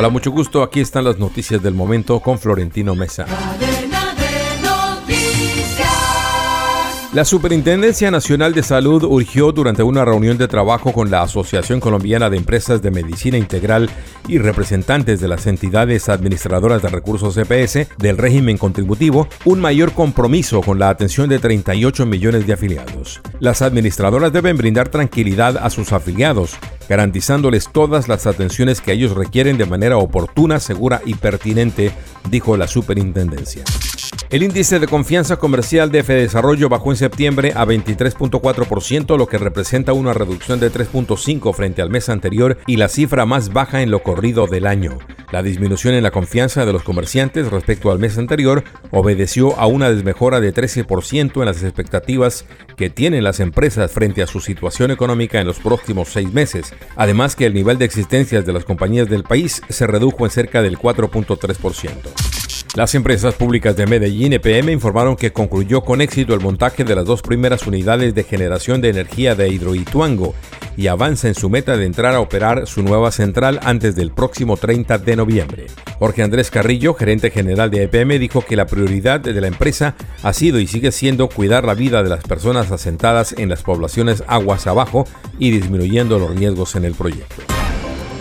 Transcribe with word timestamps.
Hola, 0.00 0.08
mucho 0.08 0.30
gusto. 0.30 0.62
Aquí 0.62 0.80
están 0.80 1.04
las 1.04 1.18
noticias 1.18 1.62
del 1.62 1.74
momento 1.74 2.20
con 2.20 2.38
Florentino 2.38 2.94
Mesa. 2.94 3.26
La 7.12 7.24
Superintendencia 7.24 8.08
Nacional 8.12 8.54
de 8.54 8.62
Salud 8.62 9.02
urgió 9.02 9.50
durante 9.50 9.82
una 9.82 10.04
reunión 10.04 10.38
de 10.38 10.46
trabajo 10.46 10.92
con 10.92 11.10
la 11.10 11.22
Asociación 11.22 11.80
Colombiana 11.80 12.30
de 12.30 12.36
Empresas 12.36 12.82
de 12.82 12.92
Medicina 12.92 13.36
Integral 13.36 13.90
y 14.28 14.38
representantes 14.38 15.20
de 15.20 15.26
las 15.26 15.48
entidades 15.48 16.08
administradoras 16.08 16.82
de 16.82 16.88
recursos 16.88 17.34
CPS 17.34 17.88
del 17.98 18.16
régimen 18.16 18.58
contributivo 18.58 19.26
un 19.44 19.58
mayor 19.58 19.92
compromiso 19.92 20.60
con 20.60 20.78
la 20.78 20.88
atención 20.88 21.28
de 21.28 21.40
38 21.40 22.06
millones 22.06 22.46
de 22.46 22.52
afiliados. 22.52 23.20
Las 23.40 23.60
administradoras 23.60 24.32
deben 24.32 24.56
brindar 24.56 24.88
tranquilidad 24.88 25.56
a 25.56 25.68
sus 25.68 25.92
afiliados, 25.92 26.54
garantizándoles 26.88 27.70
todas 27.72 28.06
las 28.06 28.28
atenciones 28.28 28.80
que 28.80 28.92
ellos 28.92 29.16
requieren 29.16 29.58
de 29.58 29.66
manera 29.66 29.96
oportuna, 29.96 30.60
segura 30.60 31.02
y 31.04 31.14
pertinente, 31.14 31.90
dijo 32.30 32.56
la 32.56 32.68
Superintendencia. 32.68 33.64
El 34.30 34.44
índice 34.44 34.78
de 34.78 34.86
confianza 34.86 35.38
comercial 35.38 35.90
de 35.90 36.04
Desarrollo 36.04 36.68
bajó 36.68 36.92
en 36.92 36.96
septiembre 36.96 37.52
a 37.56 37.64
23.4%, 37.66 39.18
lo 39.18 39.26
que 39.26 39.38
representa 39.38 39.92
una 39.92 40.14
reducción 40.14 40.60
de 40.60 40.70
3.5 40.70 41.52
frente 41.52 41.82
al 41.82 41.90
mes 41.90 42.08
anterior 42.08 42.56
y 42.68 42.76
la 42.76 42.88
cifra 42.88 43.26
más 43.26 43.52
baja 43.52 43.82
en 43.82 43.90
lo 43.90 44.04
corrido 44.04 44.46
del 44.46 44.68
año. 44.68 44.98
La 45.32 45.42
disminución 45.42 45.94
en 45.94 46.04
la 46.04 46.12
confianza 46.12 46.64
de 46.64 46.72
los 46.72 46.84
comerciantes 46.84 47.50
respecto 47.50 47.90
al 47.90 47.98
mes 47.98 48.18
anterior 48.18 48.62
obedeció 48.92 49.58
a 49.58 49.66
una 49.66 49.90
desmejora 49.90 50.38
de 50.40 50.54
13% 50.54 51.40
en 51.40 51.46
las 51.46 51.64
expectativas 51.64 52.44
que 52.76 52.88
tienen 52.88 53.24
las 53.24 53.40
empresas 53.40 53.90
frente 53.90 54.22
a 54.22 54.28
su 54.28 54.38
situación 54.38 54.92
económica 54.92 55.40
en 55.40 55.48
los 55.48 55.58
próximos 55.58 56.08
seis 56.08 56.32
meses. 56.32 56.72
Además 56.94 57.34
que 57.34 57.46
el 57.46 57.54
nivel 57.54 57.78
de 57.78 57.84
existencias 57.84 58.46
de 58.46 58.52
las 58.52 58.64
compañías 58.64 59.08
del 59.08 59.24
país 59.24 59.60
se 59.68 59.88
redujo 59.88 60.24
en 60.24 60.30
cerca 60.30 60.62
del 60.62 60.78
4.3%. 60.78 62.29
Las 62.76 62.94
empresas 62.94 63.34
públicas 63.34 63.74
de 63.74 63.86
Medellín 63.86 64.32
EPM 64.32 64.70
informaron 64.70 65.16
que 65.16 65.32
concluyó 65.32 65.82
con 65.82 66.00
éxito 66.00 66.34
el 66.34 66.40
montaje 66.40 66.84
de 66.84 66.94
las 66.94 67.04
dos 67.04 67.20
primeras 67.20 67.66
unidades 67.66 68.14
de 68.14 68.22
generación 68.22 68.80
de 68.80 68.90
energía 68.90 69.34
de 69.34 69.48
Hidroituango 69.48 70.34
y 70.76 70.86
avanza 70.86 71.26
en 71.26 71.34
su 71.34 71.50
meta 71.50 71.76
de 71.76 71.84
entrar 71.84 72.14
a 72.14 72.20
operar 72.20 72.68
su 72.68 72.84
nueva 72.84 73.10
central 73.10 73.58
antes 73.64 73.96
del 73.96 74.12
próximo 74.12 74.56
30 74.56 74.98
de 74.98 75.16
noviembre. 75.16 75.66
Jorge 75.98 76.22
Andrés 76.22 76.52
Carrillo, 76.52 76.94
gerente 76.94 77.30
general 77.32 77.72
de 77.72 77.82
EPM, 77.82 78.20
dijo 78.20 78.42
que 78.42 78.54
la 78.54 78.66
prioridad 78.66 79.18
de 79.18 79.40
la 79.40 79.48
empresa 79.48 79.96
ha 80.22 80.32
sido 80.32 80.60
y 80.60 80.68
sigue 80.68 80.92
siendo 80.92 81.28
cuidar 81.28 81.64
la 81.64 81.74
vida 81.74 82.04
de 82.04 82.08
las 82.08 82.22
personas 82.22 82.70
asentadas 82.70 83.34
en 83.36 83.48
las 83.48 83.64
poblaciones 83.64 84.22
aguas 84.28 84.68
abajo 84.68 85.06
y 85.40 85.50
disminuyendo 85.50 86.20
los 86.20 86.36
riesgos 86.36 86.76
en 86.76 86.84
el 86.84 86.94
proyecto. 86.94 87.49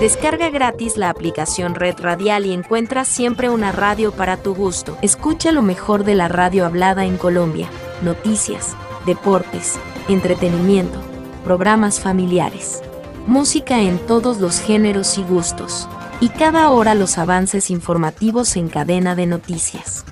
Descarga 0.00 0.48
gratis 0.48 0.96
la 0.96 1.10
aplicación 1.10 1.74
Red 1.74 1.96
Radial 1.98 2.46
y 2.46 2.52
encuentra 2.52 3.04
siempre 3.04 3.50
una 3.50 3.72
radio 3.72 4.12
para 4.12 4.36
tu 4.36 4.54
gusto. 4.54 4.96
Escucha 5.02 5.50
lo 5.50 5.60
mejor 5.60 6.04
de 6.04 6.14
la 6.14 6.28
radio 6.28 6.66
hablada 6.66 7.04
en 7.04 7.16
Colombia. 7.16 7.68
Noticias, 8.02 8.76
deportes, 9.06 9.76
entretenimiento, 10.08 11.00
programas 11.42 11.98
familiares, 11.98 12.80
música 13.26 13.80
en 13.80 13.98
todos 13.98 14.38
los 14.38 14.60
géneros 14.60 15.18
y 15.18 15.24
gustos. 15.24 15.88
Y 16.20 16.28
cada 16.28 16.70
hora 16.70 16.94
los 16.94 17.18
avances 17.18 17.68
informativos 17.68 18.56
en 18.56 18.68
cadena 18.68 19.16
de 19.16 19.26
noticias. 19.26 20.04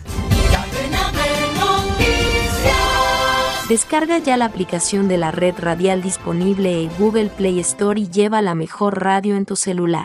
Descarga 3.68 4.18
ya 4.18 4.36
la 4.36 4.44
aplicación 4.44 5.08
de 5.08 5.16
la 5.16 5.32
red 5.32 5.56
radial 5.58 6.00
disponible 6.00 6.84
en 6.84 6.90
Google 6.98 7.30
Play 7.36 7.58
Store 7.58 8.00
y 8.00 8.08
lleva 8.08 8.40
la 8.40 8.54
mejor 8.54 9.02
radio 9.02 9.34
en 9.34 9.44
tu 9.44 9.56
celular. 9.56 10.04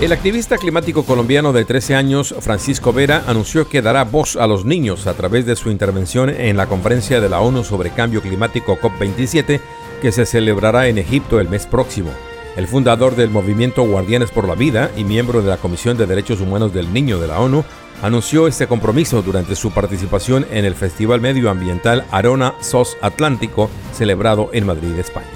El 0.00 0.10
activista 0.10 0.58
climático 0.58 1.04
colombiano 1.04 1.52
de 1.52 1.64
13 1.64 1.94
años, 1.94 2.34
Francisco 2.40 2.92
Vera, 2.92 3.22
anunció 3.28 3.68
que 3.68 3.82
dará 3.82 4.02
voz 4.02 4.34
a 4.34 4.48
los 4.48 4.64
niños 4.64 5.06
a 5.06 5.14
través 5.14 5.46
de 5.46 5.54
su 5.54 5.70
intervención 5.70 6.28
en 6.28 6.56
la 6.56 6.66
conferencia 6.66 7.20
de 7.20 7.28
la 7.28 7.38
ONU 7.38 7.62
sobre 7.62 7.90
cambio 7.90 8.20
climático 8.20 8.76
COP27 8.76 9.60
que 10.02 10.10
se 10.10 10.26
celebrará 10.26 10.88
en 10.88 10.98
Egipto 10.98 11.38
el 11.38 11.48
mes 11.48 11.66
próximo. 11.66 12.10
El 12.56 12.66
fundador 12.66 13.16
del 13.16 13.28
movimiento 13.28 13.82
Guardianes 13.82 14.30
por 14.30 14.48
la 14.48 14.54
Vida 14.54 14.90
y 14.96 15.04
miembro 15.04 15.42
de 15.42 15.50
la 15.50 15.58
Comisión 15.58 15.98
de 15.98 16.06
Derechos 16.06 16.40
Humanos 16.40 16.72
del 16.72 16.90
Niño 16.90 17.18
de 17.18 17.28
la 17.28 17.38
ONU 17.38 17.62
anunció 18.02 18.46
este 18.46 18.66
compromiso 18.66 19.20
durante 19.20 19.54
su 19.54 19.72
participación 19.72 20.46
en 20.50 20.64
el 20.64 20.74
Festival 20.74 21.20
Medioambiental 21.20 22.06
Arona 22.10 22.54
SOS 22.60 22.96
Atlántico 23.02 23.70
celebrado 23.92 24.48
en 24.54 24.64
Madrid, 24.64 24.98
España. 24.98 25.26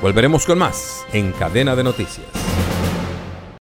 Volveremos 0.00 0.46
con 0.46 0.58
más 0.58 1.04
en 1.12 1.32
Cadena 1.32 1.76
de 1.76 1.84
Noticias. 1.84 2.26